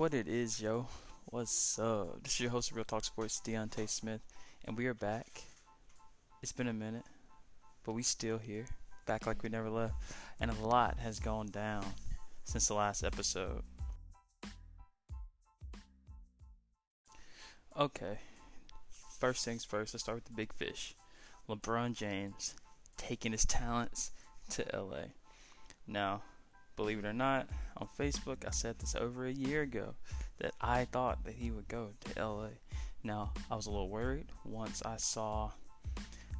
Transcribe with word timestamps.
what 0.00 0.14
it 0.14 0.28
is, 0.28 0.62
yo. 0.62 0.86
What's 1.26 1.78
up? 1.78 2.22
This 2.22 2.32
is 2.32 2.40
your 2.40 2.50
host 2.50 2.70
of 2.70 2.76
Real 2.78 2.86
Talk 2.86 3.04
Sports, 3.04 3.42
Deontay 3.44 3.86
Smith, 3.86 4.22
and 4.64 4.74
we 4.74 4.86
are 4.86 4.94
back. 4.94 5.42
It's 6.42 6.52
been 6.52 6.68
a 6.68 6.72
minute, 6.72 7.04
but 7.84 7.92
we 7.92 8.02
still 8.02 8.38
here, 8.38 8.64
back 9.04 9.26
like 9.26 9.42
we 9.42 9.50
never 9.50 9.68
left, 9.68 9.92
and 10.40 10.50
a 10.50 10.66
lot 10.66 10.98
has 11.00 11.20
gone 11.20 11.48
down 11.48 11.84
since 12.44 12.66
the 12.66 12.72
last 12.72 13.04
episode. 13.04 13.62
Okay, 17.78 18.20
first 19.18 19.44
things 19.44 19.66
first, 19.66 19.92
let's 19.92 20.04
start 20.04 20.16
with 20.16 20.24
the 20.24 20.32
big 20.32 20.54
fish. 20.54 20.94
LeBron 21.46 21.94
James 21.94 22.54
taking 22.96 23.32
his 23.32 23.44
talents 23.44 24.12
to 24.48 24.64
LA. 24.72 25.08
Now, 25.86 26.22
believe 26.76 26.98
it 26.98 27.04
or 27.04 27.12
not, 27.12 27.48
on 27.76 27.88
Facebook, 27.98 28.46
I 28.46 28.50
said 28.50 28.78
this 28.78 28.94
over 28.94 29.26
a 29.26 29.32
year 29.32 29.62
ago 29.62 29.94
that 30.38 30.52
I 30.60 30.86
thought 30.86 31.24
that 31.24 31.34
he 31.34 31.50
would 31.50 31.68
go 31.68 31.90
to 32.00 32.24
LA. 32.24 32.48
Now, 33.02 33.32
I 33.50 33.56
was 33.56 33.66
a 33.66 33.70
little 33.70 33.88
worried 33.88 34.26
once 34.44 34.82
I 34.84 34.96
saw 34.96 35.50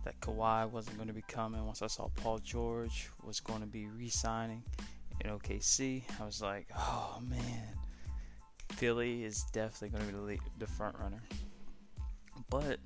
that 0.05 0.19
Kawhi 0.21 0.69
wasn't 0.71 0.97
going 0.97 1.09
to 1.09 1.15
be 1.15 1.23
coming, 1.23 1.65
once 1.65 1.83
I 1.83 1.87
saw 1.87 2.09
Paul 2.17 2.39
George 2.39 3.09
was 3.23 3.41
going 3.41 3.61
to 3.61 3.67
be 3.67 3.87
re 3.89 4.09
signing 4.09 4.63
in 5.21 5.31
OKC. 5.31 6.03
I 6.21 6.25
was 6.25 6.41
like, 6.41 6.69
oh 6.77 7.19
man, 7.23 7.69
Philly 8.73 9.25
is 9.25 9.45
definitely 9.53 9.91
going 9.91 10.11
to 10.11 10.27
be 10.27 10.41
the, 10.59 10.67
front 10.67 10.97
runner. 10.99 11.23
But 12.49 12.79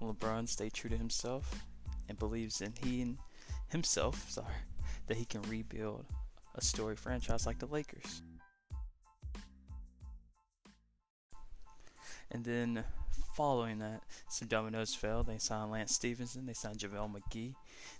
LeBron 0.00 0.48
stayed 0.48 0.72
true 0.72 0.90
to 0.90 0.96
himself 0.96 1.64
and 2.08 2.18
believes 2.18 2.60
in 2.60 2.72
he 2.82 3.16
himself, 3.68 4.28
sorry, 4.30 4.46
that 5.06 5.16
he 5.16 5.24
can 5.24 5.42
rebuild 5.42 6.06
a 6.54 6.60
story 6.60 6.96
franchise 6.96 7.46
like 7.46 7.58
the 7.58 7.66
Lakers. 7.66 8.22
And 12.32 12.44
then 12.44 12.84
following 13.34 13.78
that, 13.78 14.02
some 14.28 14.48
dominoes 14.48 14.94
fell. 14.94 15.24
They 15.24 15.38
signed 15.38 15.70
Lance 15.70 15.94
Stephenson. 15.94 16.46
They 16.46 16.52
signed 16.52 16.78
JaVale 16.78 17.12
McGee. 17.12 17.54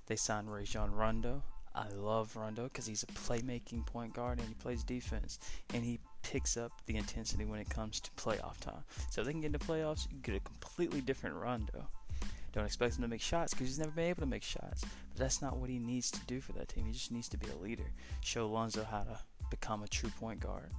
They 0.06 0.16
signed 0.16 0.52
Rajon 0.52 0.92
Rondo. 0.92 1.42
I 1.74 1.88
love 1.88 2.34
Rondo 2.34 2.64
because 2.64 2.86
he's 2.86 3.04
a 3.04 3.06
playmaking 3.06 3.86
point 3.86 4.12
guard 4.12 4.38
and 4.38 4.48
he 4.48 4.54
plays 4.54 4.82
defense 4.82 5.38
and 5.72 5.84
he 5.84 6.00
picks 6.22 6.56
up 6.56 6.72
the 6.86 6.96
intensity 6.96 7.44
when 7.44 7.60
it 7.60 7.70
comes 7.70 8.00
to 8.00 8.10
playoff 8.12 8.58
time. 8.60 8.82
So 9.10 9.22
they 9.22 9.30
can 9.30 9.40
get 9.40 9.54
into 9.54 9.60
playoffs, 9.60 10.10
you 10.10 10.18
get 10.18 10.34
a 10.34 10.40
completely 10.40 11.00
different 11.00 11.36
Rondo. 11.36 11.88
Don't 12.52 12.64
expect 12.64 12.96
him 12.96 13.02
to 13.02 13.08
make 13.08 13.20
shots 13.20 13.54
because 13.54 13.68
he's 13.68 13.78
never 13.78 13.92
been 13.92 14.06
able 14.06 14.22
to 14.22 14.26
make 14.26 14.42
shots. 14.42 14.84
But 15.10 15.18
that's 15.18 15.40
not 15.40 15.56
what 15.56 15.70
he 15.70 15.78
needs 15.78 16.10
to 16.10 16.20
do 16.26 16.40
for 16.40 16.52
that 16.54 16.68
team. 16.68 16.86
He 16.86 16.92
just 16.92 17.12
needs 17.12 17.28
to 17.28 17.38
be 17.38 17.48
a 17.48 17.56
leader. 17.56 17.90
Show 18.22 18.48
Lonzo 18.48 18.84
how 18.84 19.04
to 19.04 19.18
become 19.50 19.82
a 19.82 19.88
true 19.88 20.10
point 20.18 20.40
guard. 20.40 20.70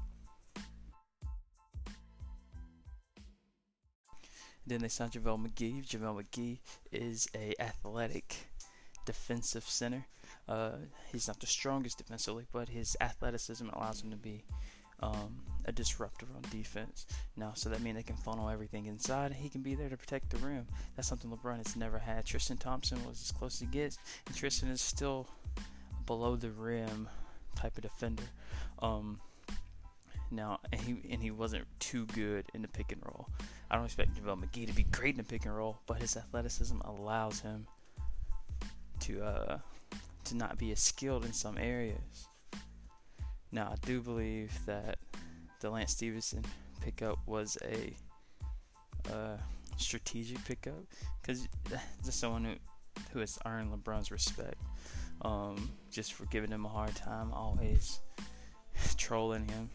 Then 4.68 4.82
they 4.82 4.90
signed 4.90 5.14
JaVale 5.14 5.48
McGee. 5.48 5.88
JaVale 5.88 6.24
McGee 6.24 6.60
is 6.92 7.28
a 7.36 7.54
athletic 7.60 8.36
defensive 9.06 9.64
center. 9.64 10.06
Uh, 10.48 10.74
he's 11.12 11.28
not 11.28 11.40
the 11.40 11.48
strongest 11.48 11.98
defensively, 11.98 12.46
but 12.52 12.70
his 12.70 12.96
athleticism 13.02 13.68
allows 13.70 14.02
him 14.02 14.12
to 14.12 14.18
be 14.18 14.44
um, 15.00 15.42
a 15.66 15.72
disruptor 15.72 16.26
on 16.36 16.42
defense. 16.50 17.06
Now, 17.38 17.54
so 17.54 17.70
that 17.70 17.82
means 17.82 17.98
they 17.98 18.04
can 18.04 18.16
funnel 18.16 18.50
everything 18.50 18.86
inside, 18.86 19.34
he 19.34 19.50
can 19.50 19.62
be 19.62 19.76
there 19.76 19.90
to 19.90 19.98
protect 19.98 20.30
the 20.30 20.38
rim. 20.38 20.68
That's 20.96 21.08
something 21.08 21.32
LeBron 21.32 21.58
has 21.58 21.76
never 21.76 22.00
had. 22.00 22.26
Tristan 22.26 22.58
Thompson 22.58 23.04
was 23.06 23.22
as 23.22 23.32
close 23.32 23.56
as 23.56 23.60
he 23.62 23.66
gets, 23.68 23.98
and 24.28 24.36
Tristan 24.36 24.70
is 24.70 24.82
still 24.82 25.28
below 26.06 26.36
the 26.36 26.52
rim 26.52 27.08
type 27.56 27.78
of 27.78 27.84
defender. 27.84 28.24
Um, 28.80 29.20
now, 30.32 30.60
and 30.72 30.82
he 30.82 30.98
and 31.12 31.22
he 31.22 31.32
wasn't 31.32 31.66
too 31.80 32.06
good 32.08 32.46
in 32.54 32.62
the 32.62 32.68
pick 32.68 32.92
and 32.92 33.02
roll. 33.06 33.28
I 33.70 33.76
don't 33.76 33.86
expect 33.86 34.16
JaVale 34.16 34.44
McGee 34.44 34.68
to 34.68 34.74
be 34.74 34.84
great 34.84 35.16
in 35.16 35.18
the 35.18 35.24
pick 35.24 35.46
and 35.46 35.56
roll, 35.56 35.80
but 35.88 35.98
his 35.98 36.16
athleticism 36.16 36.80
allows 36.82 37.42
him 37.42 37.68
to 39.02 39.24
uh, 39.24 39.60
to 40.26 40.36
not 40.36 40.58
be 40.58 40.72
as 40.72 40.80
skilled 40.80 41.26
in 41.26 41.34
some 41.34 41.58
areas. 41.58 42.28
Now, 43.52 43.70
I 43.72 43.76
do 43.86 44.02
believe 44.02 44.58
that 44.66 44.98
the 45.62 45.70
Lance 45.70 45.92
Stephenson 45.92 46.44
pickup 46.82 47.20
was 47.26 47.58
a 47.64 47.94
uh, 49.12 49.38
strategic 49.78 50.44
pickup 50.46 50.84
because 51.22 51.48
just 52.04 52.20
someone 52.20 52.44
who 52.44 52.54
who 53.14 53.20
has 53.20 53.38
earned 53.46 53.72
LeBron's 53.72 54.12
respect. 54.12 54.62
Um, 55.24 55.72
just 55.92 56.14
for 56.14 56.26
giving 56.26 56.50
him 56.50 56.66
a 56.66 56.70
hard 56.70 56.96
time, 56.96 57.32
always 57.32 58.00
trolling 58.98 59.48
him, 59.48 59.70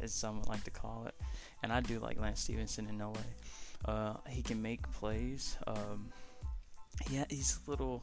as 0.00 0.12
some 0.12 0.38
would 0.40 0.48
like 0.48 0.64
to 0.64 0.70
call 0.70 1.04
it. 1.06 1.14
And 1.62 1.72
I 1.72 1.80
do 1.80 1.98
like 1.98 2.18
Lance 2.18 2.40
Stephenson 2.40 2.88
in 2.88 2.98
LA. 2.98 3.12
Uh, 3.84 4.16
he 4.28 4.42
can 4.42 4.62
make 4.62 4.90
plays. 4.92 5.56
Um, 5.66 6.10
yeah, 7.10 7.24
he's 7.28 7.58
a 7.66 7.70
little 7.70 8.02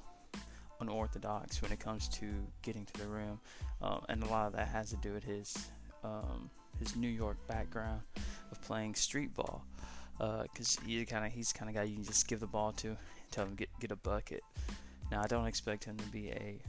unorthodox 0.80 1.62
when 1.62 1.72
it 1.72 1.80
comes 1.80 2.08
to 2.10 2.28
getting 2.62 2.86
to 2.86 2.94
the 3.02 3.08
rim, 3.08 3.40
uh, 3.82 4.00
and 4.10 4.22
a 4.22 4.28
lot 4.28 4.48
of 4.48 4.54
that 4.54 4.68
has 4.68 4.92
to 4.92 4.98
do 4.98 5.14
with 5.14 5.24
his 5.24 5.70
um, 6.04 6.50
his 6.84 6.96
New 6.96 7.08
York 7.08 7.38
background 7.48 8.02
of 8.52 8.62
playing 8.62 8.96
street 8.96 9.34
ball. 9.34 9.64
Because 10.18 10.78
uh, 10.78 11.04
kind 11.06 11.26
of 11.26 11.32
he's 11.32 11.52
kind 11.52 11.70
of 11.70 11.76
guy 11.76 11.84
you 11.84 11.96
can 11.96 12.04
just 12.04 12.28
give 12.28 12.40
the 12.40 12.48
ball 12.48 12.72
to, 12.74 12.90
and 12.90 12.98
tell 13.32 13.46
him 13.46 13.56
get 13.56 13.70
get 13.80 13.92
a 13.92 13.96
bucket. 13.96 14.44
Now 15.12 15.22
I 15.24 15.28
don't 15.28 15.48
expect 15.48 15.84
him 15.84 15.98
to 15.98 16.08
be 16.08 16.30
a 16.30 16.60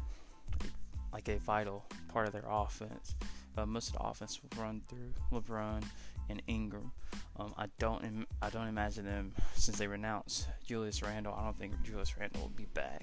like 1.13 1.29
a 1.29 1.39
vital 1.39 1.85
part 2.09 2.27
of 2.27 2.33
their 2.33 2.47
offense. 2.49 3.15
Uh, 3.57 3.67
most 3.67 3.89
of 3.89 3.95
the 3.95 4.03
offense 4.03 4.41
will 4.43 4.63
run 4.63 4.83
through 4.89 5.13
LeBron 5.31 5.85
and 6.29 6.43
Ingram. 6.49 6.91
Um, 7.37 7.55
I 7.57 7.67
don't 7.79 8.03
Im- 8.05 8.27
I 8.43 8.51
don't 8.51 8.67
imagine 8.67 9.05
them 9.05 9.33
since 9.55 9.79
they 9.79 9.87
renounced 9.87 10.49
Julius 10.67 11.03
Randle. 11.03 11.35
I 11.39 11.45
don't 11.45 11.59
think 11.59 11.81
Julius 11.83 12.17
Randle 12.19 12.43
will 12.43 12.49
be 12.49 12.67
back. 12.75 13.03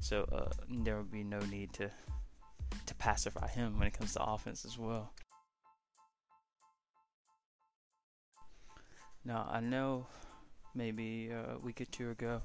So 0.00 0.26
uh, 0.32 0.50
there 0.68 0.96
will 0.96 1.04
be 1.04 1.24
no 1.24 1.40
need 1.40 1.72
to 1.74 1.90
to 2.86 2.94
pacify 2.94 3.48
him 3.48 3.78
when 3.78 3.88
it 3.88 3.92
comes 3.92 4.14
to 4.14 4.22
offense 4.22 4.64
as 4.64 4.78
well. 4.78 5.12
Now 9.24 9.48
I 9.50 9.60
know 9.60 10.06
maybe 10.74 11.30
a 11.30 11.58
week 11.58 11.80
or 11.80 11.86
two 11.86 12.10
ago 12.10 12.42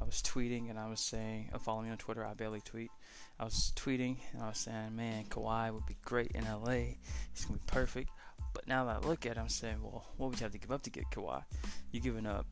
I 0.00 0.04
was 0.04 0.22
tweeting 0.22 0.70
and 0.70 0.78
I 0.78 0.88
was 0.88 1.00
saying, 1.00 1.50
uh, 1.52 1.58
follow 1.58 1.82
me 1.82 1.90
on 1.90 1.98
Twitter. 1.98 2.24
I 2.24 2.32
barely 2.32 2.62
tweet. 2.62 2.90
I 3.38 3.44
was 3.44 3.72
tweeting 3.76 4.16
and 4.32 4.42
I 4.42 4.48
was 4.48 4.58
saying, 4.58 4.96
man, 4.96 5.24
Kawhi 5.24 5.72
would 5.72 5.84
be 5.84 5.96
great 6.04 6.30
in 6.34 6.44
LA. 6.44 6.96
He's 7.34 7.44
gonna 7.44 7.58
be 7.58 7.64
perfect. 7.66 8.08
But 8.54 8.66
now 8.66 8.86
that 8.86 9.04
I 9.04 9.06
look 9.06 9.26
at 9.26 9.32
it, 9.32 9.38
I'm 9.38 9.48
saying, 9.48 9.82
well, 9.82 10.06
what 10.16 10.30
would 10.30 10.40
you 10.40 10.44
have 10.44 10.52
to 10.52 10.58
give 10.58 10.72
up 10.72 10.82
to 10.84 10.90
get 10.90 11.04
Kawhi? 11.10 11.42
You're 11.92 12.02
giving 12.02 12.26
up 12.26 12.46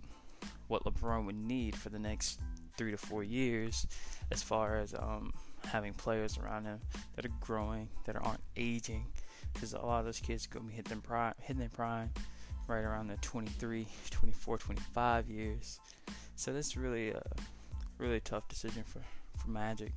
what 0.68 0.84
LeBron 0.84 1.24
would 1.24 1.36
need 1.36 1.74
for 1.74 1.88
the 1.88 1.98
next 1.98 2.38
three 2.76 2.90
to 2.90 2.98
four 2.98 3.24
years 3.24 3.86
as 4.30 4.42
far 4.42 4.78
as 4.78 4.94
um, 4.94 5.32
having 5.64 5.94
players 5.94 6.38
around 6.38 6.66
him 6.66 6.78
that 7.16 7.24
are 7.24 7.32
growing, 7.40 7.88
that 8.04 8.16
aren't 8.16 8.42
aging. 8.56 9.06
Because 9.54 9.72
a 9.72 9.78
lot 9.78 10.00
of 10.00 10.04
those 10.04 10.20
kids 10.20 10.46
are 10.46 10.50
going 10.50 10.66
to 10.66 10.70
be 10.70 10.76
hitting 10.76 10.90
their 10.90 11.00
prime, 11.00 11.34
hitting 11.40 11.60
their 11.60 11.70
prime 11.70 12.10
right 12.68 12.84
around 12.84 13.08
the 13.08 13.16
23, 13.16 13.86
24, 14.10 14.58
25 14.58 15.30
years. 15.30 15.80
So 16.36 16.52
that's 16.52 16.76
really 16.76 17.10
a 17.10 17.22
really 17.98 18.20
tough 18.20 18.46
decision 18.48 18.84
for, 18.84 19.00
for 19.38 19.50
Magic. 19.50 19.92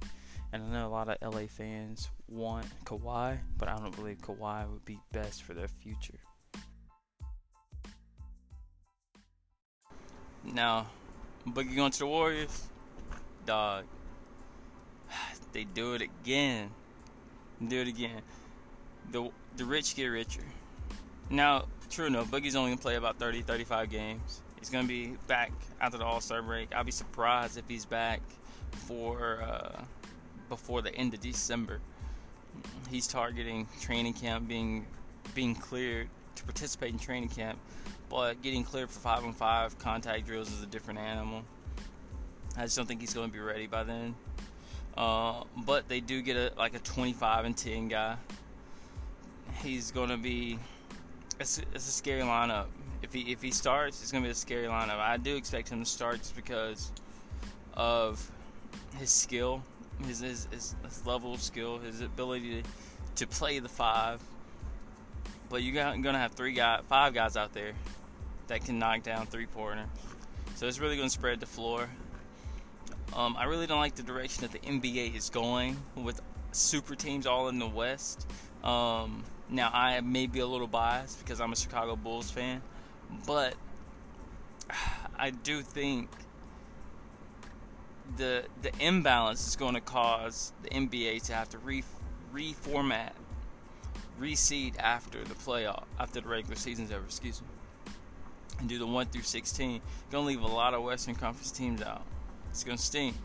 And 0.54 0.64
I 0.64 0.68
know 0.68 0.88
a 0.88 0.90
lot 0.90 1.08
of 1.08 1.34
LA 1.34 1.48
fans 1.48 2.10
want 2.28 2.66
Kawhi, 2.86 3.38
but 3.58 3.70
I 3.70 3.78
don't 3.78 3.96
believe 3.96 4.18
Kawhi 4.22 4.70
would 4.70 4.84
be 4.86 5.00
best 5.12 5.44
for 5.44 5.54
their 5.54 5.68
future. 5.68 6.20
Now, 10.44 10.88
Boogie 11.48 11.76
going 11.76 11.92
to 11.92 12.00
the 12.00 12.08
Warriors, 12.08 12.68
dog. 13.46 13.86
They 15.54 15.66
do 15.66 15.96
it 15.96 16.02
again. 16.02 16.72
Do 17.68 17.82
it 17.82 17.88
again. 17.90 18.22
The 19.12 19.30
the 19.58 19.66
rich 19.66 19.96
get 19.96 20.06
richer. 20.06 20.46
Now, 21.30 21.66
true 21.92 22.08
enough, 22.08 22.32
Boogie's 22.32 22.56
only 22.56 22.72
gonna 22.72 22.82
play 22.82 22.96
about 22.96 23.18
30, 23.18 23.42
35 23.42 23.90
games. 23.90 24.42
He's 24.60 24.70
gonna 24.70 24.88
be 24.88 25.18
back 25.28 25.52
after 25.80 25.98
the 25.98 26.06
All 26.06 26.22
Star 26.22 26.42
break. 26.42 26.74
I'll 26.74 26.84
be 26.84 26.92
surprised 26.92 27.58
if 27.58 27.68
he's 27.68 27.86
back 27.86 28.22
for 28.72 29.42
uh, 29.42 29.82
before 30.50 30.82
the 30.82 30.94
end 30.96 31.14
of 31.14 31.20
December. 31.20 31.80
He's 32.90 33.08
targeting 33.08 33.68
training 33.82 34.14
camp 34.14 34.48
being 34.48 34.86
being 35.34 35.56
cleared 35.56 36.08
to 36.36 36.44
participate 36.44 36.92
in 36.92 37.00
training 37.00 37.30
camp, 37.30 37.60
but 38.10 38.42
getting 38.42 38.64
cleared 38.64 38.90
for 38.90 39.00
five 39.00 39.24
on 39.24 39.34
five 39.34 39.78
contact 39.78 40.26
drills 40.26 40.52
is 40.52 40.64
a 40.64 40.68
different 40.68 41.00
animal. 41.00 41.44
I 42.58 42.64
just 42.64 42.76
don't 42.76 42.86
think 42.86 43.00
he's 43.00 43.14
going 43.14 43.30
to 43.30 43.34
be 43.34 43.40
ready 43.40 43.68
by 43.68 43.84
then. 43.84 44.16
Uh, 44.98 45.44
but 45.66 45.88
they 45.88 46.02
do 46.02 46.22
get 46.22 46.36
a 46.36 46.52
like 46.58 46.76
a 46.76 46.80
25 46.80 47.46
and 47.46 47.56
10 47.56 47.88
guy. 47.88 48.18
He's 49.64 49.92
going 49.92 50.10
to 50.10 50.18
be. 50.18 50.60
It's, 51.42 51.58
it's 51.74 51.88
a 51.88 51.92
scary 51.92 52.22
lineup. 52.22 52.68
If 53.02 53.14
he 53.14 53.32
if 53.32 53.42
he 53.42 53.50
starts, 53.50 54.02
it's 54.02 54.12
to 54.12 54.22
be 54.22 54.30
a 54.30 54.36
scary 54.36 54.68
lineup. 54.68 55.00
I 55.00 55.18
do 55.18 55.36
expect 55.36 55.70
him 55.70 55.80
to 55.80 55.90
start 55.90 56.20
just 56.20 56.36
because 56.36 56.92
of 57.74 58.32
his 58.98 59.10
skill, 59.10 59.64
his 60.06 60.20
his, 60.20 60.48
his, 60.52 60.76
his 60.84 61.06
level 61.06 61.34
of 61.34 61.42
skill, 61.42 61.80
his 61.80 62.02
ability 62.02 62.62
to, 62.62 62.70
to 63.16 63.28
play 63.28 63.58
the 63.58 63.70
five. 63.70 64.22
but 65.50 65.64
you're 65.64 65.74
gonna 65.74 66.20
have 66.20 66.34
three 66.34 66.54
guys, 66.54 66.82
five 66.88 67.16
guys 67.16 67.36
out 67.36 67.54
there 67.54 67.74
that 68.48 68.64
can 68.64 68.78
knock 68.78 69.02
down 69.02 69.26
three 69.26 69.48
pointers. 69.48 69.88
So 70.56 70.68
it's 70.68 70.80
really 70.80 70.96
gonna 70.96 71.10
spread 71.10 71.40
the 71.40 71.48
floor. 71.48 71.90
Um, 73.14 73.36
I 73.36 73.46
really 73.46 73.66
don't 73.66 73.80
like 73.80 73.96
the 73.96 74.04
direction 74.04 74.44
that 74.44 74.52
the 74.52 74.60
NBA 74.60 75.16
is 75.16 75.32
going 75.32 75.76
with 75.96 76.22
super 76.52 76.94
teams 76.94 77.26
all 77.26 77.50
in 77.50 77.58
the 77.58 77.68
West. 77.68 78.28
Um, 78.64 79.24
now 79.52 79.70
I 79.74 80.00
may 80.00 80.28
be 80.28 80.40
a 80.40 80.48
little 80.48 80.68
biased 80.68 81.20
because 81.20 81.42
I'm 81.42 81.52
a 81.52 81.56
Chicago 81.56 81.96
Bulls 81.96 82.32
fan, 82.32 82.62
but 83.28 83.54
I 85.20 85.32
do 85.32 85.62
think 85.62 86.10
the 88.18 88.46
the 88.62 88.72
imbalance 88.80 89.46
is 89.48 89.56
going 89.56 89.76
to 89.76 89.82
cause 89.82 90.54
the 90.64 90.70
NBA 90.70 91.24
to 91.28 91.34
have 91.34 91.50
to 91.50 91.58
re 91.58 91.84
reformat, 92.34 93.12
reseed 94.20 94.80
after 94.80 95.24
the 95.24 95.36
playoff, 95.36 95.84
after 96.00 96.22
the 96.22 96.30
regular 96.30 96.56
season's 96.56 96.92
over. 96.92 97.04
Excuse 97.04 97.42
me, 97.42 97.48
and 98.60 98.70
do 98.70 98.80
the 98.80 98.88
one 98.88 99.08
through 99.08 99.24
sixteen. 99.24 99.82
Going 100.12 100.24
to 100.24 100.28
leave 100.28 100.42
a 100.42 100.48
lot 100.48 100.74
of 100.74 100.82
Western 100.82 101.16
Conference 101.16 101.52
teams 101.52 101.82
out. 101.82 102.04
It's 102.50 102.64
going 102.64 102.78
to 102.78 102.84
stink, 102.84 103.16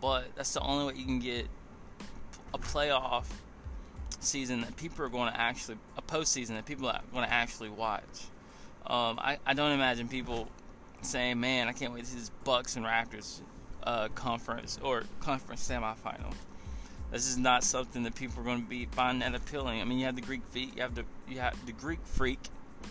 but 0.00 0.26
that's 0.36 0.54
the 0.54 0.60
only 0.60 0.92
way 0.92 0.98
you 0.98 1.06
can 1.06 1.18
get 1.18 1.46
a 2.54 2.58
playoff 2.58 3.26
season 4.22 4.60
that 4.62 4.76
people 4.76 5.04
are 5.04 5.08
going 5.08 5.32
to 5.32 5.40
actually 5.40 5.78
a 5.96 6.02
postseason 6.02 6.50
that 6.50 6.66
people 6.66 6.88
are 6.88 7.00
going 7.12 7.26
to 7.26 7.32
actually 7.32 7.68
watch. 7.68 8.26
Um, 8.86 9.18
I, 9.18 9.38
I 9.46 9.54
don't 9.54 9.72
imagine 9.72 10.08
people 10.08 10.48
saying, 11.02 11.40
"Man, 11.40 11.68
I 11.68 11.72
can't 11.72 11.92
wait 11.92 12.04
to 12.04 12.10
see 12.10 12.18
this 12.18 12.30
Bucks 12.44 12.76
and 12.76 12.84
Raptors 12.84 13.40
uh, 13.84 14.08
conference 14.08 14.78
or 14.82 15.04
conference 15.20 15.68
semifinal." 15.68 16.34
This 17.10 17.28
is 17.28 17.36
not 17.36 17.62
something 17.62 18.04
that 18.04 18.14
people 18.14 18.40
are 18.40 18.44
going 18.44 18.62
to 18.62 18.68
be 18.68 18.86
finding 18.92 19.30
that 19.30 19.38
appealing. 19.38 19.82
I 19.82 19.84
mean, 19.84 19.98
you 19.98 20.06
have 20.06 20.16
the 20.16 20.22
Greek 20.22 20.42
feet, 20.50 20.74
you 20.74 20.82
have 20.82 20.94
the 20.94 21.04
you 21.28 21.38
have 21.40 21.54
the 21.66 21.72
Greek 21.72 22.00
freak. 22.04 22.40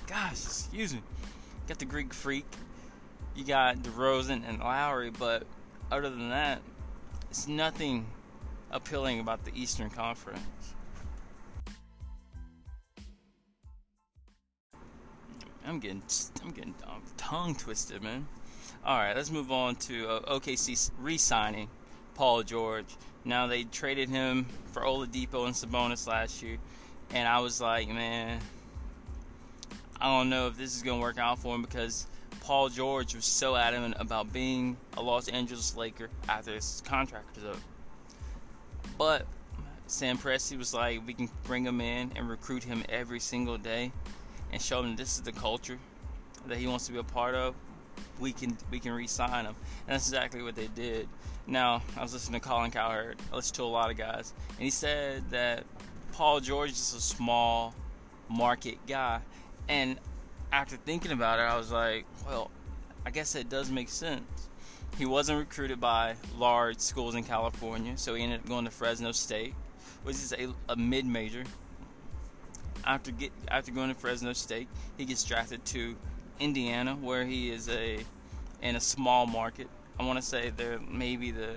Gosh, 0.07 0.45
excuse 0.45 0.93
me. 0.93 0.99
You 0.99 1.67
got 1.67 1.79
the 1.79 1.85
Greek 1.85 2.13
freak. 2.13 2.45
You 3.35 3.43
got 3.43 3.77
DeRozan 3.77 4.43
and 4.47 4.59
Lowry, 4.59 5.09
but 5.09 5.47
other 5.91 6.09
than 6.09 6.29
that, 6.29 6.61
it's 7.29 7.47
nothing 7.47 8.05
appealing 8.71 9.19
about 9.19 9.43
the 9.45 9.51
Eastern 9.55 9.89
Conference. 9.89 10.75
I'm 15.65 15.79
getting 15.79 16.01
I'm 16.43 16.51
getting 16.51 16.75
tongue 17.17 17.55
twisted, 17.55 18.01
man. 18.01 18.27
All 18.83 18.97
right, 18.97 19.15
let's 19.15 19.29
move 19.29 19.51
on 19.51 19.75
to 19.75 20.07
uh, 20.07 20.39
OKC 20.39 20.89
re-signing 20.99 21.69
Paul 22.15 22.43
George. 22.43 22.97
Now 23.23 23.47
they 23.47 23.63
traded 23.63 24.09
him 24.09 24.47
for 24.71 24.81
Oladipo 24.81 25.45
and 25.45 25.53
Sabonis 25.53 26.07
last 26.07 26.41
year, 26.41 26.57
and 27.13 27.27
I 27.27 27.39
was 27.39 27.61
like, 27.61 27.87
man, 27.87 28.39
I 29.99 30.05
don't 30.05 30.29
know 30.29 30.47
if 30.47 30.57
this 30.57 30.75
is 30.75 30.81
gonna 30.81 31.01
work 31.01 31.19
out 31.19 31.37
for 31.37 31.53
him 31.53 31.61
because 31.61 32.07
Paul 32.41 32.69
George 32.69 33.13
was 33.13 33.25
so 33.25 33.55
adamant 33.55 33.95
about 33.99 34.33
being 34.33 34.75
a 34.97 35.01
Los 35.01 35.27
Angeles 35.27 35.75
Laker 35.77 36.09
after 36.27 36.55
his 36.55 36.81
contract 36.85 37.35
was 37.35 37.45
up. 37.45 37.61
But 38.97 39.27
Sam 39.85 40.17
Presti 40.17 40.57
was 40.57 40.73
like, 40.73 41.05
we 41.05 41.13
can 41.13 41.29
bring 41.43 41.65
him 41.65 41.81
in 41.81 42.11
and 42.15 42.27
recruit 42.27 42.63
him 42.63 42.83
every 42.89 43.19
single 43.19 43.57
day 43.57 43.91
and 44.51 44.61
show 44.61 44.81
him 44.81 44.95
this 44.95 45.15
is 45.15 45.21
the 45.21 45.31
culture 45.31 45.79
that 46.47 46.57
he 46.57 46.67
wants 46.67 46.85
to 46.87 46.91
be 46.91 46.99
a 46.99 47.03
part 47.03 47.35
of, 47.35 47.55
we 48.19 48.31
can 48.31 48.57
we 48.69 48.79
can 48.79 48.91
re-sign 48.91 49.45
him. 49.45 49.55
And 49.87 49.95
that's 49.95 50.07
exactly 50.07 50.41
what 50.41 50.55
they 50.55 50.67
did. 50.67 51.07
Now, 51.47 51.81
I 51.97 52.01
was 52.01 52.13
listening 52.13 52.39
to 52.39 52.47
Colin 52.47 52.71
Cowherd. 52.71 53.17
I 53.31 53.35
listened 53.35 53.55
to 53.55 53.63
a 53.63 53.65
lot 53.65 53.89
of 53.89 53.97
guys, 53.97 54.33
and 54.49 54.59
he 54.59 54.69
said 54.69 55.29
that 55.31 55.65
Paul 56.11 56.39
George 56.39 56.71
is 56.71 56.93
a 56.93 57.01
small 57.01 57.73
market 58.29 58.77
guy. 58.87 59.21
And 59.67 59.99
after 60.51 60.77
thinking 60.77 61.11
about 61.11 61.39
it, 61.39 61.43
I 61.43 61.57
was 61.57 61.71
like, 61.71 62.05
well, 62.25 62.51
I 63.05 63.11
guess 63.11 63.35
it 63.35 63.49
does 63.49 63.71
make 63.71 63.89
sense. 63.89 64.49
He 64.97 65.05
wasn't 65.05 65.39
recruited 65.39 65.79
by 65.79 66.15
large 66.37 66.79
schools 66.79 67.15
in 67.15 67.23
California, 67.23 67.97
so 67.97 68.13
he 68.13 68.23
ended 68.23 68.41
up 68.41 68.47
going 68.47 68.65
to 68.65 68.71
Fresno 68.71 69.11
State, 69.13 69.53
which 70.03 70.17
is 70.17 70.33
a, 70.33 70.53
a 70.69 70.75
mid-major 70.75 71.43
after 72.91 73.11
get 73.11 73.31
after 73.47 73.71
going 73.71 73.89
to 73.89 73.95
Fresno 73.95 74.33
State, 74.33 74.67
he 74.97 75.05
gets 75.05 75.23
drafted 75.23 75.63
to 75.65 75.95
Indiana, 76.39 76.95
where 76.95 77.23
he 77.23 77.49
is 77.49 77.69
a 77.69 77.99
in 78.61 78.75
a 78.75 78.81
small 78.81 79.25
market. 79.25 79.67
I 79.99 80.03
want 80.03 80.19
to 80.19 80.25
say 80.25 80.51
they're 80.55 80.79
maybe 80.79 81.31
the 81.31 81.55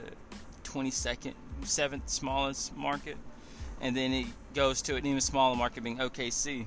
22nd, 0.64 1.34
seventh 1.62 2.08
smallest 2.08 2.76
market, 2.76 3.16
and 3.80 3.96
then 3.96 4.12
he 4.12 4.28
goes 4.54 4.80
to 4.82 4.96
an 4.96 5.06
even 5.06 5.20
smaller 5.20 5.56
market, 5.56 5.82
being 5.82 5.98
OKC. 5.98 6.66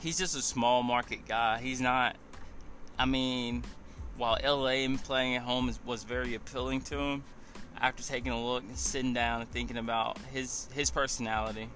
He's 0.00 0.18
just 0.18 0.36
a 0.36 0.42
small 0.42 0.82
market 0.82 1.26
guy. 1.26 1.60
He's 1.60 1.80
not. 1.80 2.16
I 2.98 3.06
mean, 3.06 3.64
while 4.18 4.36
LA 4.44 4.84
and 4.84 5.02
playing 5.02 5.36
at 5.36 5.42
home 5.42 5.68
is, 5.70 5.78
was 5.84 6.04
very 6.04 6.34
appealing 6.34 6.82
to 6.82 6.98
him, 6.98 7.24
after 7.80 8.02
taking 8.02 8.32
a 8.32 8.44
look 8.44 8.64
and 8.64 8.76
sitting 8.76 9.14
down 9.14 9.40
and 9.40 9.50
thinking 9.50 9.78
about 9.78 10.18
his 10.30 10.68
his 10.74 10.90
personality 10.90 11.68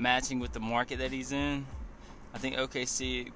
matching 0.00 0.40
with 0.40 0.52
the 0.52 0.60
market 0.60 0.98
that 0.98 1.12
he's 1.12 1.30
in, 1.30 1.66
I 2.34 2.38
think 2.38 2.56
OKC 2.56 3.30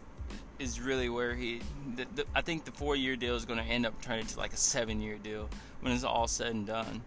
is 0.59 0.81
really 0.81 1.09
where 1.09 1.35
he. 1.35 1.61
The, 1.95 2.07
the, 2.15 2.25
I 2.35 2.41
think 2.41 2.65
the 2.65 2.73
four-year 2.73 3.17
deal 3.17 3.37
is 3.37 3.45
going 3.45 3.59
to 3.59 3.65
end 3.65 3.87
up 3.87 4.01
turning 4.01 4.21
into 4.21 4.39
like 4.39 4.53
a 4.53 4.57
seven-year 4.57 5.19
deal 5.19 5.49
when 5.81 5.93
it's 5.93 6.05
all 6.05 6.27
said 6.27 6.55
and 6.55 6.67
done. 6.67 7.03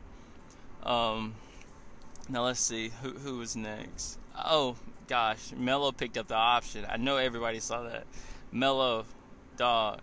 Um, 0.83 1.33
now 2.29 2.45
let's 2.45 2.59
see 2.59 2.91
who 3.01 3.09
who 3.11 3.39
was 3.39 3.55
next. 3.55 4.19
Oh 4.37 4.75
gosh, 5.07 5.51
Melo 5.57 5.91
picked 5.91 6.17
up 6.17 6.27
the 6.27 6.35
option. 6.35 6.85
I 6.87 6.97
know 6.97 7.17
everybody 7.17 7.59
saw 7.59 7.83
that. 7.83 8.05
Melo, 8.51 9.05
dog. 9.57 9.99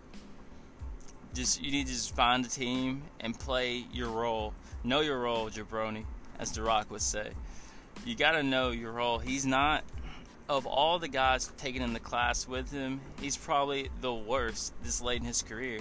Just 1.33 1.61
you 1.61 1.71
need 1.71 1.87
to 1.87 1.93
just 1.93 2.15
find 2.15 2.45
a 2.45 2.49
team 2.49 3.03
and 3.19 3.37
play 3.37 3.85
your 3.91 4.09
role. 4.09 4.53
Know 4.83 5.01
your 5.01 5.19
role, 5.19 5.49
Jabroni, 5.49 6.05
as 6.39 6.51
The 6.51 6.61
Rock 6.61 6.91
would 6.91 7.01
say 7.01 7.31
you 8.03 8.15
got 8.15 8.31
to 8.31 8.43
know 8.43 8.71
your 8.71 8.91
role. 8.91 9.19
He's 9.19 9.45
not 9.45 9.83
of 10.47 10.65
all 10.65 10.99
the 10.99 11.07
guys 11.07 11.51
taken 11.57 11.81
in 11.81 11.93
the 11.93 11.99
class 11.99 12.47
with 12.47 12.71
him, 12.71 13.01
he's 13.19 13.37
probably 13.37 13.89
the 14.01 14.13
worst 14.13 14.73
this 14.83 15.01
late 15.01 15.19
in 15.19 15.25
his 15.25 15.41
career. 15.41 15.79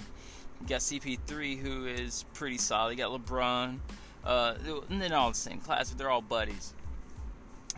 You 0.60 0.66
got 0.66 0.80
CP3, 0.80 1.58
who 1.58 1.86
is 1.86 2.24
pretty 2.32 2.58
solid. 2.58 2.92
You 2.92 2.96
got 2.96 3.10
LeBron, 3.10 3.78
uh, 4.24 4.54
and 4.88 5.02
they're 5.02 5.14
all 5.14 5.30
the 5.30 5.36
same 5.36 5.60
class, 5.60 5.90
but 5.90 5.98
they're 5.98 6.10
all 6.10 6.22
buddies. 6.22 6.72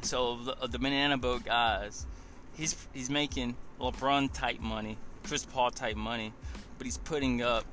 So 0.03 0.37
the, 0.37 0.69
the 0.69 0.79
banana 0.79 1.19
boat 1.19 1.45
guys, 1.45 2.07
he's 2.55 2.77
he's 2.93 3.11
making 3.11 3.57
LeBron 3.81 4.33
type 4.33 4.61
money, 4.61 4.97
Chris 5.25 5.45
Paul 5.45 5.71
type 5.71 5.97
money, 5.97 6.33
but 6.79 6.85
he's 6.85 6.99
putting 6.99 7.43
up 7.43 7.65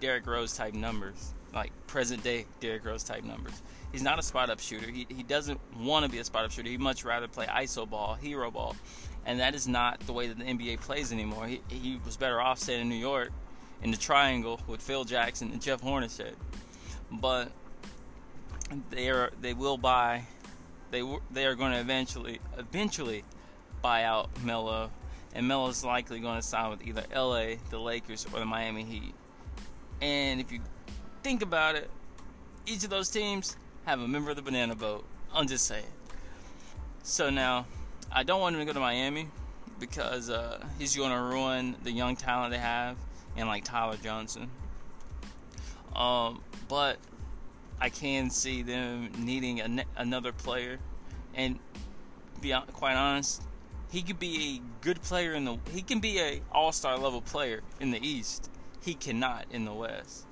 Derrick 0.00 0.26
Rose 0.26 0.56
type 0.56 0.74
numbers, 0.74 1.34
like 1.54 1.72
present 1.86 2.22
day 2.22 2.46
Derrick 2.60 2.84
Rose 2.84 3.02
type 3.02 3.24
numbers. 3.24 3.62
He's 3.92 4.02
not 4.02 4.18
a 4.18 4.22
spot 4.22 4.50
up 4.50 4.60
shooter. 4.60 4.90
He, 4.90 5.06
he 5.08 5.22
doesn't 5.22 5.60
want 5.78 6.04
to 6.04 6.10
be 6.10 6.18
a 6.18 6.24
spot 6.24 6.44
up 6.44 6.50
shooter. 6.50 6.68
He'd 6.68 6.80
much 6.80 7.04
rather 7.04 7.26
play 7.26 7.46
ISO 7.46 7.88
ball, 7.88 8.14
hero 8.14 8.50
ball. 8.50 8.76
And 9.24 9.40
that 9.40 9.54
is 9.54 9.66
not 9.66 10.00
the 10.00 10.12
way 10.12 10.26
that 10.26 10.38
the 10.38 10.44
NBA 10.44 10.80
plays 10.80 11.12
anymore. 11.12 11.46
He, 11.46 11.60
he 11.68 12.00
was 12.04 12.16
better 12.16 12.40
off 12.40 12.58
staying 12.58 12.82
in 12.82 12.88
New 12.88 12.96
York 12.96 13.30
in 13.82 13.90
the 13.90 13.96
triangle 13.96 14.60
with 14.66 14.82
Phil 14.82 15.04
Jackson 15.04 15.50
and 15.52 15.60
Jeff 15.60 15.80
Hornacek. 15.80 16.34
But 17.10 17.50
they 18.90 19.08
are 19.08 19.30
they 19.40 19.54
will 19.54 19.78
buy 19.78 20.24
they 20.90 21.02
they 21.30 21.46
are 21.46 21.54
going 21.54 21.72
to 21.72 21.80
eventually 21.80 22.38
eventually 22.58 23.24
buy 23.80 24.04
out 24.04 24.28
Melo 24.44 24.90
and 25.34 25.46
Melo 25.46 25.68
is 25.68 25.84
likely 25.84 26.20
going 26.20 26.36
to 26.36 26.42
sign 26.42 26.70
with 26.70 26.86
either 26.86 27.04
LA, 27.14 27.56
the 27.70 27.78
Lakers, 27.78 28.26
or 28.32 28.38
the 28.38 28.46
Miami 28.46 28.82
Heat. 28.82 29.14
And 30.00 30.40
if 30.40 30.50
you 30.50 30.60
think 31.22 31.42
about 31.42 31.74
it, 31.74 31.90
each 32.66 32.84
of 32.84 32.90
those 32.90 33.08
teams 33.08 33.56
have 33.84 34.00
a 34.00 34.08
member 34.08 34.30
of 34.30 34.36
the 34.36 34.42
banana 34.42 34.74
boat. 34.74 35.04
I'm 35.32 35.46
just 35.46 35.66
saying. 35.66 35.86
So 37.02 37.30
now, 37.30 37.66
I 38.12 38.22
don't 38.22 38.40
want 38.40 38.54
him 38.54 38.60
to 38.60 38.66
go 38.66 38.72
to 38.72 38.80
Miami 38.80 39.28
because 39.78 40.30
uh, 40.30 40.64
he's 40.78 40.96
going 40.96 41.10
to 41.10 41.20
ruin 41.20 41.76
the 41.82 41.92
young 41.92 42.16
talent 42.16 42.52
they 42.52 42.58
have 42.58 42.96
and 43.36 43.48
like 43.48 43.64
Tyler 43.64 43.96
Johnson. 44.02 44.50
Um, 45.94 46.42
but 46.68 46.98
I 47.80 47.88
can 47.88 48.30
see 48.30 48.62
them 48.62 49.10
needing 49.18 49.56
ne- 49.56 49.84
another 49.96 50.32
player, 50.32 50.78
and 51.34 51.58
be 52.40 52.54
quite 52.72 52.94
honest, 52.94 53.42
he 53.90 54.02
could 54.02 54.18
be 54.18 54.60
a 54.60 54.84
good 54.84 55.00
player 55.02 55.34
in 55.34 55.44
the. 55.44 55.56
He 55.72 55.82
can 55.82 55.98
be 55.98 56.20
a 56.20 56.40
All 56.52 56.72
Star 56.72 56.98
level 56.98 57.20
player 57.20 57.62
in 57.80 57.90
the 57.90 58.06
East. 58.06 58.50
He 58.80 58.94
cannot 58.94 59.46
in 59.50 59.64
the 59.64 59.72
West 59.72 60.26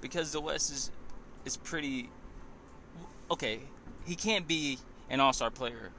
because 0.00 0.32
the 0.32 0.40
West 0.40 0.70
is 0.72 0.90
is 1.44 1.56
pretty 1.56 2.10
okay, 3.30 3.60
he 4.04 4.14
can't 4.14 4.46
be 4.46 4.78
an 5.08 5.20
all 5.20 5.32
star 5.32 5.50
player 5.50 5.90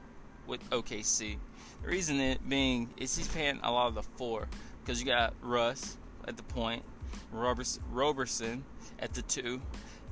with 0.46 0.68
OKC. 0.70 1.36
The 1.82 1.88
reason 1.88 2.20
it 2.20 2.48
being 2.48 2.90
is 2.96 3.16
he's 3.16 3.28
paying 3.28 3.58
a 3.62 3.72
lot 3.72 3.88
of 3.88 3.94
the 3.94 4.02
four 4.02 4.48
because 4.84 5.00
you 5.00 5.06
got 5.06 5.34
Russ 5.42 5.96
at 6.26 6.36
the 6.36 6.42
point, 6.42 6.84
Roberson, 7.32 8.64
at 8.98 9.14
the 9.14 9.22
two, 9.22 9.42
you 9.42 9.60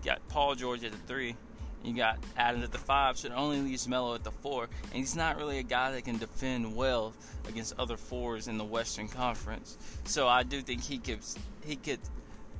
got 0.04 0.26
Paul 0.28 0.54
George 0.54 0.85
at 0.85 0.92
the 0.92 0.99
three, 0.99 1.37
You 1.82 1.94
got 1.94 2.18
Adams 2.37 2.64
at 2.64 2.73
the 2.73 2.78
five, 2.78 3.16
so 3.18 3.28
it 3.28 3.32
only 3.32 3.61
leaves 3.61 3.88
Melo 3.88 4.14
at 4.14 4.25
the 4.25 4.30
four, 4.30 4.64
and 4.64 4.94
he's 4.94 5.16
not 5.16 5.37
really 5.37 5.59
a 5.59 5.62
guy 5.62 5.92
that 5.92 6.04
can 6.04 6.18
defend 6.18 6.75
well 6.75 7.14
against 7.49 7.75
other 7.78 7.97
fours 7.97 8.49
in 8.49 8.59
the 8.59 8.64
Western 8.64 9.09
Conference. 9.09 9.78
So 10.04 10.28
I 10.28 10.42
do 10.42 10.61
think 10.62 10.82
he 10.82 10.99
could 10.99 11.20
he 11.64 11.76
could 11.76 12.00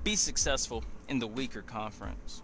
be 0.04 0.16
successful 0.16 0.84
in 1.11 1.19
the 1.19 1.26
weaker 1.26 1.61
conference. 1.61 2.40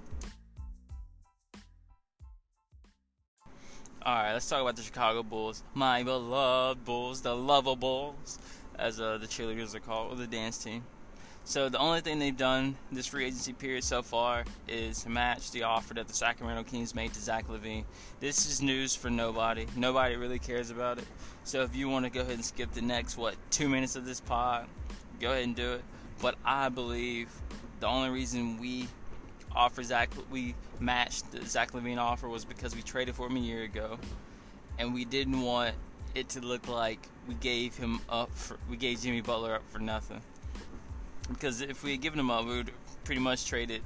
All 4.02 4.14
right, 4.14 4.32
let's 4.34 4.48
talk 4.48 4.60
about 4.60 4.76
the 4.76 4.82
Chicago 4.82 5.22
Bulls, 5.22 5.64
my 5.74 6.02
beloved 6.02 6.84
Bulls, 6.84 7.22
the 7.22 7.34
Luvabulls, 7.34 8.38
as 8.78 9.00
uh, 9.00 9.18
the 9.18 9.26
cheerleaders 9.26 9.74
are 9.74 9.80
called, 9.80 10.12
or 10.12 10.16
the 10.16 10.26
dance 10.26 10.58
team. 10.58 10.84
So 11.44 11.68
the 11.68 11.78
only 11.78 12.00
thing 12.00 12.18
they've 12.18 12.36
done 12.36 12.76
this 12.90 13.06
free 13.06 13.24
agency 13.24 13.52
period 13.52 13.84
so 13.84 14.02
far 14.02 14.44
is 14.66 15.06
match 15.06 15.52
the 15.52 15.62
offer 15.62 15.94
that 15.94 16.08
the 16.08 16.14
Sacramento 16.14 16.64
Kings 16.64 16.92
made 16.92 17.14
to 17.14 17.20
Zach 17.20 17.46
LaVine. 17.48 17.84
This 18.18 18.46
is 18.46 18.60
news 18.60 18.96
for 18.96 19.10
nobody. 19.10 19.66
Nobody 19.76 20.16
really 20.16 20.40
cares 20.40 20.70
about 20.70 20.98
it. 20.98 21.06
So 21.44 21.62
if 21.62 21.74
you 21.76 21.88
want 21.88 22.04
to 22.04 22.10
go 22.10 22.22
ahead 22.22 22.34
and 22.34 22.44
skip 22.44 22.72
the 22.72 22.82
next 22.82 23.16
what 23.16 23.36
two 23.50 23.68
minutes 23.68 23.94
of 23.94 24.04
this 24.04 24.20
pod, 24.20 24.66
go 25.20 25.30
ahead 25.30 25.44
and 25.44 25.54
do 25.54 25.74
it. 25.74 25.84
But 26.20 26.34
I 26.44 26.68
believe 26.68 27.28
the 27.80 27.86
only 27.86 28.10
reason 28.10 28.58
we 28.58 28.86
offer 29.54 29.82
Zach 29.82 30.10
we 30.30 30.54
matched 30.80 31.32
the 31.32 31.44
Zach 31.46 31.72
LaVine 31.72 31.98
offer 31.98 32.28
was 32.28 32.44
because 32.44 32.74
we 32.74 32.82
traded 32.82 33.14
for 33.14 33.26
him 33.26 33.36
a 33.36 33.40
year 33.40 33.62
ago, 33.62 33.98
and 34.78 34.94
we 34.94 35.04
didn't 35.04 35.40
want 35.40 35.74
it 36.14 36.28
to 36.30 36.40
look 36.40 36.68
like 36.68 37.08
we 37.28 37.34
gave 37.34 37.76
him 37.76 38.00
up 38.08 38.32
for 38.32 38.56
we 38.68 38.76
gave 38.76 39.00
Jimmy 39.00 39.20
Butler 39.20 39.54
up 39.54 39.62
for 39.70 39.78
nothing. 39.78 40.20
Because 41.28 41.60
if 41.60 41.82
we 41.82 41.92
had 41.92 42.00
given 42.00 42.20
him 42.20 42.30
up, 42.30 42.46
we 42.46 42.56
would 42.56 42.70
pretty 43.04 43.20
much 43.20 43.46
traded 43.46 43.82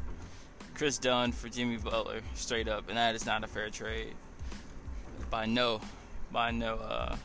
Kris 0.74 0.98
Dunn 0.98 1.32
for 1.32 1.48
Jimmy 1.48 1.76
Butler 1.76 2.20
straight 2.34 2.68
up, 2.68 2.88
and 2.88 2.96
that 2.96 3.14
is 3.14 3.26
not 3.26 3.44
a 3.44 3.46
fair 3.46 3.70
trade. 3.70 4.14
By 5.30 5.46
no, 5.46 5.80
by 6.32 6.50
no, 6.50 6.76
uh, 6.76 7.16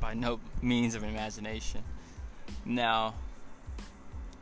by 0.00 0.14
no 0.14 0.40
means 0.62 0.94
of 0.94 1.02
imagination. 1.02 1.82
Now, 2.64 3.14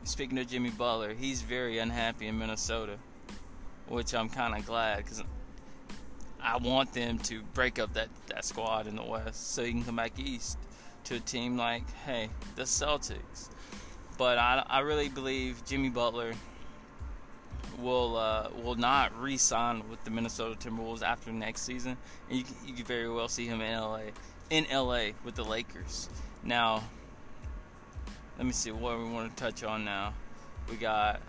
speaking 0.03 0.37
of 0.37 0.47
Jimmy 0.47 0.69
Butler, 0.69 1.13
he's 1.13 1.41
very 1.41 1.77
unhappy 1.79 2.27
in 2.27 2.37
Minnesota, 2.37 2.97
which 3.87 4.13
I'm 4.13 4.29
kind 4.29 4.55
of 4.55 4.65
glad 4.65 4.97
because 4.97 5.23
I 6.41 6.57
want 6.57 6.93
them 6.93 7.19
to 7.19 7.41
break 7.53 7.79
up 7.79 7.93
that, 7.93 8.09
that 8.27 8.45
squad 8.45 8.87
in 8.87 8.95
the 8.95 9.03
West 9.03 9.53
so 9.53 9.63
he 9.63 9.71
can 9.71 9.83
come 9.83 9.95
back 9.95 10.19
east 10.19 10.57
to 11.05 11.15
a 11.15 11.19
team 11.19 11.57
like, 11.57 11.89
hey, 12.05 12.29
the 12.55 12.63
Celtics. 12.63 13.49
But 14.17 14.37
I, 14.37 14.63
I 14.69 14.79
really 14.81 15.09
believe 15.09 15.63
Jimmy 15.65 15.89
Butler 15.89 16.33
will 17.79 18.15
uh, 18.17 18.49
will 18.63 18.75
not 18.75 19.19
re-sign 19.19 19.89
with 19.89 20.03
the 20.03 20.11
Minnesota 20.11 20.55
Timberwolves 20.55 21.01
after 21.01 21.31
next 21.31 21.61
season, 21.63 21.97
and 22.29 22.39
you 22.39 22.45
you 22.65 22.73
could 22.73 22.85
very 22.85 23.09
well 23.09 23.27
see 23.27 23.47
him 23.47 23.61
in 23.61 23.79
LA 23.79 24.01
in 24.51 24.65
LA 24.71 25.09
with 25.23 25.33
the 25.35 25.43
Lakers. 25.43 26.09
Now, 26.43 26.83
let 28.37 28.45
me 28.45 28.51
see 28.51 28.71
what 28.71 28.97
we 28.97 29.05
want 29.05 29.35
to 29.35 29.43
touch 29.43 29.63
on 29.63 29.85
now. 29.85 30.13
We 30.69 30.75
got 30.75 31.21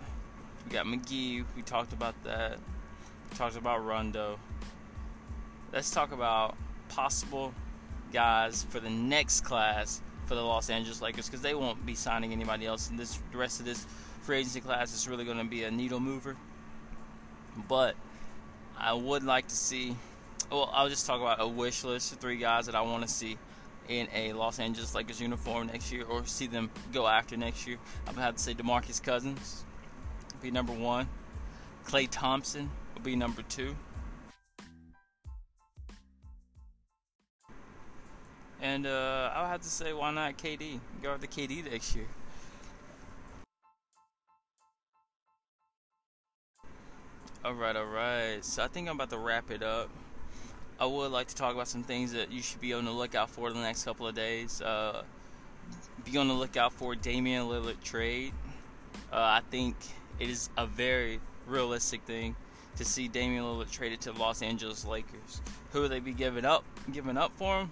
we 0.65 0.71
got 0.71 0.85
McGee. 0.85 1.45
We 1.55 1.61
talked 1.61 1.93
about 1.93 2.15
that. 2.23 2.57
We 3.29 3.37
talked 3.37 3.57
about 3.57 3.85
Rondo. 3.85 4.39
Let's 5.71 5.91
talk 5.91 6.11
about 6.11 6.55
possible 6.89 7.53
guys 8.11 8.63
for 8.69 8.79
the 8.79 8.89
next 8.89 9.41
class 9.41 10.01
for 10.25 10.35
the 10.35 10.41
Los 10.41 10.69
Angeles 10.69 11.01
Lakers 11.01 11.27
because 11.27 11.41
they 11.41 11.53
won't 11.53 11.85
be 11.85 11.93
signing 11.93 12.31
anybody 12.31 12.65
else. 12.65 12.89
And 12.89 12.97
this 12.97 13.19
the 13.31 13.37
rest 13.37 13.59
of 13.59 13.65
this 13.65 13.85
free 14.21 14.39
agency 14.39 14.61
class 14.61 14.93
is 14.93 15.07
really 15.07 15.25
going 15.25 15.37
to 15.37 15.43
be 15.43 15.63
a 15.63 15.71
needle 15.71 15.99
mover. 15.99 16.35
But 17.67 17.95
I 18.77 18.93
would 18.93 19.23
like 19.23 19.47
to 19.47 19.55
see. 19.55 19.95
Well, 20.51 20.69
I'll 20.73 20.89
just 20.89 21.05
talk 21.05 21.21
about 21.21 21.41
a 21.41 21.47
wish 21.47 21.83
list 21.83 22.13
of 22.13 22.19
three 22.19 22.37
guys 22.37 22.65
that 22.65 22.75
I 22.75 22.81
want 22.81 23.03
to 23.03 23.09
see 23.09 23.37
in 23.89 24.07
a 24.13 24.33
Los 24.33 24.59
Angeles 24.59 24.95
Lakers 24.95 25.21
uniform 25.21 25.67
next 25.67 25.91
year, 25.91 26.05
or 26.05 26.25
see 26.25 26.47
them 26.47 26.69
go 26.93 27.07
after 27.07 27.37
next 27.37 27.67
year. 27.67 27.77
I'm 28.07 28.13
gonna 28.13 28.25
have 28.25 28.35
to 28.35 28.41
say 28.41 28.53
Demarcus 28.53 29.01
Cousins 29.01 29.65
be 30.41 30.51
number 30.51 30.73
one. 30.73 31.07
Klay 31.87 32.07
Thompson 32.09 32.69
will 32.93 33.01
be 33.01 33.15
number 33.15 33.41
two. 33.43 33.75
And 38.61 38.85
uh, 38.85 39.31
I'll 39.33 39.47
have 39.47 39.61
to 39.61 39.69
say, 39.69 39.93
why 39.93 40.11
not 40.11 40.37
KD? 40.37 40.79
Go 41.01 41.13
after 41.13 41.27
KD 41.27 41.71
next 41.71 41.95
year. 41.95 42.05
Alright, 47.43 47.75
alright. 47.75 48.43
So 48.45 48.63
I 48.63 48.67
think 48.67 48.87
I'm 48.87 48.95
about 48.95 49.09
to 49.11 49.17
wrap 49.17 49.51
it 49.51 49.61
up. 49.61 49.89
I 50.77 50.85
would 50.85 51.11
like 51.11 51.27
to 51.27 51.35
talk 51.35 51.53
about 51.53 51.69
some 51.69 51.83
things 51.83 52.11
that 52.11 52.31
you 52.31 52.41
should 52.41 52.59
be 52.59 52.73
on 52.73 52.83
the 52.83 52.91
lookout 52.91 53.29
for 53.29 53.51
the 53.51 53.59
next 53.59 53.85
couple 53.85 54.07
of 54.07 54.15
days. 54.15 54.61
Uh, 54.61 55.03
be 56.03 56.17
on 56.17 56.27
the 56.27 56.33
lookout 56.33 56.73
for 56.73 56.95
Damian 56.95 57.43
Lillard 57.43 57.81
trade. 57.81 58.33
Uh, 59.11 59.15
I 59.15 59.41
think 59.49 59.77
it 60.19 60.29
is 60.29 60.49
a 60.57 60.67
very 60.67 61.21
realistic 61.47 62.01
thing 62.03 62.35
to 62.75 62.83
see 62.83 63.07
Damian 63.07 63.45
Lillard 63.45 63.71
traded 63.71 64.01
to 64.01 64.11
the 64.11 64.19
Los 64.19 64.41
Angeles 64.41 64.85
Lakers. 64.85 65.41
Who 65.71 65.81
would 65.81 65.91
they 65.91 66.01
be 66.01 66.11
giving 66.11 66.43
up? 66.43 66.65
Giving 66.91 67.17
up 67.17 67.31
for 67.37 67.61
him? 67.61 67.69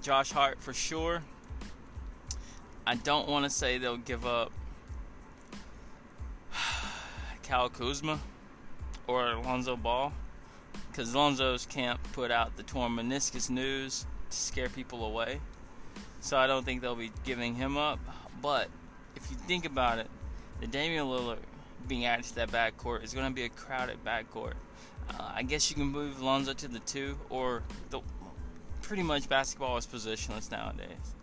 Josh 0.00 0.32
Hart 0.32 0.58
for 0.60 0.72
sure. 0.72 1.22
I 2.86 2.94
don't 2.94 3.28
want 3.28 3.44
to 3.44 3.50
say 3.50 3.76
they'll 3.76 3.98
give 3.98 4.24
up 4.24 4.52
Kyle 7.42 7.68
Kuzma 7.68 8.18
or 9.06 9.32
Alonzo 9.32 9.76
Ball 9.76 10.14
because 10.90 11.14
Alonzo's 11.14 11.66
can't 11.66 12.00
put 12.12 12.30
out 12.30 12.56
the 12.56 12.62
torn 12.62 12.92
meniscus 12.92 13.50
news 13.50 14.06
to 14.30 14.36
scare 14.36 14.68
people 14.68 15.04
away. 15.04 15.40
So 16.20 16.36
I 16.36 16.46
don't 16.46 16.64
think 16.64 16.82
they'll 16.82 16.96
be 16.96 17.12
giving 17.24 17.54
him 17.54 17.76
up. 17.76 18.00
But 18.42 18.68
if 19.16 19.30
you 19.30 19.36
think 19.36 19.64
about 19.64 19.98
it, 19.98 20.08
the 20.60 20.66
Damian 20.66 21.06
Lillard 21.06 21.38
being 21.86 22.06
added 22.06 22.24
to 22.26 22.34
that 22.36 22.50
backcourt 22.50 23.04
is 23.04 23.14
going 23.14 23.26
to 23.28 23.34
be 23.34 23.44
a 23.44 23.48
crowded 23.48 23.98
backcourt. 24.04 24.54
Uh, 25.10 25.32
I 25.34 25.42
guess 25.42 25.70
you 25.70 25.76
can 25.76 25.86
move 25.86 26.20
Lonzo 26.20 26.52
to 26.52 26.68
the 26.68 26.80
two, 26.80 27.18
or 27.30 27.62
the 27.90 28.00
pretty 28.82 29.02
much 29.02 29.28
basketball 29.28 29.76
is 29.76 29.86
positionless 29.86 30.50
nowadays. 30.50 31.14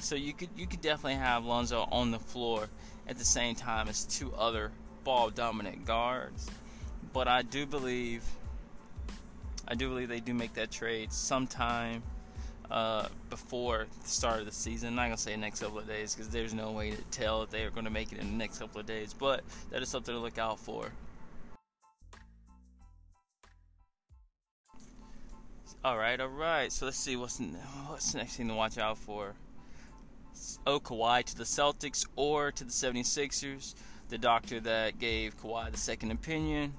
So 0.00 0.14
you 0.14 0.32
could 0.32 0.48
you 0.56 0.66
could 0.66 0.80
definitely 0.80 1.16
have 1.16 1.44
Lonzo 1.44 1.88
on 1.90 2.10
the 2.10 2.18
floor 2.18 2.68
at 3.08 3.18
the 3.18 3.24
same 3.24 3.54
time 3.54 3.88
as 3.88 4.04
two 4.04 4.32
other 4.34 4.70
ball 5.04 5.30
dominant 5.30 5.84
guards. 5.84 6.48
But 7.12 7.28
I 7.28 7.42
do 7.42 7.66
believe 7.66 8.24
I 9.68 9.74
do 9.74 9.88
believe 9.88 10.08
they 10.08 10.20
do 10.20 10.34
make 10.34 10.54
that 10.54 10.70
trade 10.70 11.12
sometime 11.12 12.02
uh, 12.70 13.06
before 13.30 13.86
the 14.02 14.08
start 14.08 14.40
of 14.40 14.46
the 14.46 14.52
season. 14.52 14.88
I'm 14.90 14.94
not 14.96 15.04
gonna 15.04 15.18
say 15.18 15.36
next 15.36 15.60
couple 15.60 15.78
of 15.78 15.86
days 15.86 16.14
because 16.14 16.30
there's 16.30 16.54
no 16.54 16.72
way 16.72 16.90
to 16.90 17.02
tell 17.10 17.42
if 17.42 17.50
they 17.50 17.64
are 17.64 17.70
gonna 17.70 17.90
make 17.90 18.12
it 18.12 18.18
in 18.18 18.26
the 18.26 18.36
next 18.36 18.58
couple 18.58 18.80
of 18.80 18.86
days. 18.86 19.14
But 19.14 19.42
that 19.70 19.82
is 19.82 19.88
something 19.88 20.14
to 20.14 20.20
look 20.20 20.38
out 20.38 20.58
for. 20.58 20.90
All 25.84 25.98
right, 25.98 26.20
all 26.20 26.28
right. 26.28 26.72
So 26.72 26.86
let's 26.86 26.96
see 26.96 27.16
what's 27.16 27.40
what's 27.88 28.12
the 28.12 28.18
next 28.18 28.36
thing 28.36 28.48
to 28.48 28.54
watch 28.54 28.78
out 28.78 28.98
for. 28.98 29.34
Oh, 30.66 30.80
Kawhi 30.80 31.24
to 31.24 31.36
the 31.36 31.44
Celtics 31.44 32.06
or 32.16 32.52
to 32.52 32.64
the 32.64 32.70
76ers. 32.70 33.74
The 34.08 34.18
doctor 34.18 34.60
that 34.60 34.98
gave 34.98 35.36
Kawhi 35.40 35.70
the 35.70 35.78
second 35.78 36.10
opinion, 36.10 36.74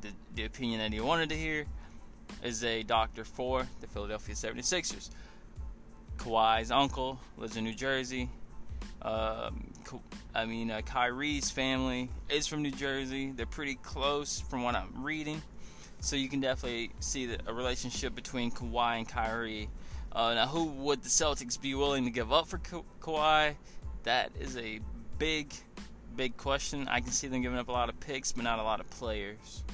the, 0.00 0.08
the 0.34 0.44
opinion 0.44 0.78
that 0.80 0.92
he 0.92 1.00
wanted 1.00 1.28
to 1.30 1.36
hear, 1.36 1.66
is 2.42 2.64
a 2.64 2.82
doctor 2.82 3.24
for 3.24 3.66
the 3.80 3.86
Philadelphia 3.86 4.34
76ers. 4.34 5.10
Kawhi's 6.16 6.70
uncle 6.70 7.20
lives 7.36 7.56
in 7.56 7.64
New 7.64 7.74
Jersey. 7.74 8.30
Um, 9.02 9.70
I 10.34 10.44
mean, 10.44 10.70
uh, 10.70 10.80
Kyrie's 10.80 11.50
family 11.50 12.10
is 12.28 12.46
from 12.46 12.62
New 12.62 12.70
Jersey. 12.70 13.32
They're 13.32 13.46
pretty 13.46 13.76
close 13.76 14.40
from 14.40 14.62
what 14.62 14.74
I'm 14.74 15.04
reading. 15.04 15.42
So 16.00 16.16
you 16.16 16.28
can 16.28 16.40
definitely 16.40 16.90
see 17.00 17.26
the, 17.26 17.38
a 17.46 17.52
relationship 17.52 18.14
between 18.14 18.50
Kawhi 18.50 18.98
and 18.98 19.08
Kyrie. 19.08 19.68
Uh, 20.12 20.34
now, 20.34 20.46
who 20.46 20.64
would 20.64 21.02
the 21.02 21.08
Celtics 21.08 21.60
be 21.60 21.74
willing 21.74 22.04
to 22.04 22.10
give 22.10 22.32
up 22.32 22.46
for 22.46 22.58
Ka- 22.58 22.82
Kawhi? 23.00 23.54
That 24.04 24.30
is 24.38 24.56
a 24.56 24.80
big, 25.18 25.52
big 26.16 26.36
question. 26.36 26.88
I 26.88 27.00
can 27.00 27.12
see 27.12 27.28
them 27.28 27.42
giving 27.42 27.58
up 27.58 27.68
a 27.68 27.72
lot 27.72 27.88
of 27.88 27.98
picks, 28.00 28.32
but 28.32 28.44
not 28.44 28.58
a 28.58 28.62
lot 28.62 28.80
of 28.80 28.88
players. 28.90 29.64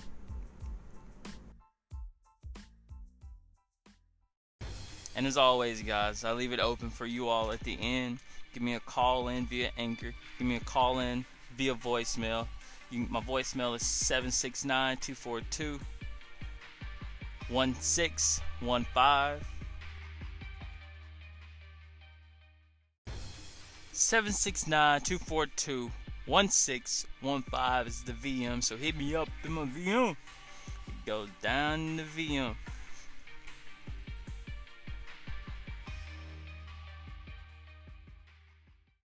And 5.14 5.26
as 5.26 5.37
always, 5.37 5.83
guys, 5.83 6.25
I 6.25 6.33
leave 6.33 6.52
it 6.52 6.61
open 6.61 6.90
for 6.90 7.07
you 7.07 7.28
all 7.28 7.52
at 7.52 7.61
the 7.61 7.76
end. 7.81 8.19
Give 8.54 8.62
me 8.62 8.75
a 8.75 8.81
call 8.81 9.28
in 9.28 9.47
via 9.47 9.71
Anchor. 9.76 10.12
Give 10.38 10.47
me 10.47 10.57
a 10.57 10.61
call 10.61 11.00
in 11.00 11.25
via 11.57 11.75
voicemail. 11.75 12.47
You, 12.90 13.07
my 13.09 13.21
voicemail 13.21 13.75
is 13.76 13.87
769 13.87 14.99
242 14.99 15.81
1615. 17.49 19.47
769 23.92 25.00
242 25.02 25.90
1615 26.26 27.87
is 27.87 28.02
the 28.04 28.12
VM, 28.12 28.62
so 28.62 28.76
hit 28.76 28.97
me 28.97 29.14
up 29.14 29.28
in 29.45 29.52
my 29.52 29.64
VM. 29.64 30.16
go 31.04 31.26
down 31.42 31.97
the 31.97 32.02
VM. 32.04 32.54